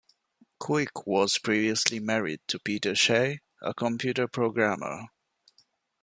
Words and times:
Quick 0.57 1.05
was 1.05 1.37
previously 1.37 1.99
married 1.99 2.39
to 2.47 2.57
Peter 2.57 2.95
Shay, 2.95 3.41
a 3.61 3.71
computer 3.71 4.27
programmer. 4.27 5.09